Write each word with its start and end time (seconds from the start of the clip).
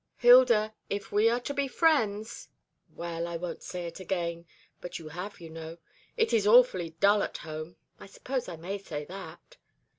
"Hilda, 0.17 0.73
if 0.89 1.11
we 1.11 1.29
are 1.29 1.39
to 1.41 1.53
be 1.53 1.67
friends" 1.67 2.49
"Well, 2.89 3.27
I 3.27 3.37
won't 3.37 3.61
say 3.61 3.85
it 3.85 3.99
again; 3.99 4.47
but 4.79 4.97
you 4.97 5.09
have, 5.09 5.39
you 5.39 5.51
know. 5.51 5.77
It 6.17 6.33
is 6.33 6.47
awfully 6.47 6.95
dull 6.99 7.21
at 7.21 7.37
home. 7.37 7.75
I 7.99 8.07
suppose 8.07 8.49
I 8.49 8.55
may 8.55 8.79
say 8.79 9.05
that?" 9.05 9.57